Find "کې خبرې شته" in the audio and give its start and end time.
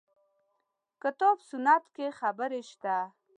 1.95-2.97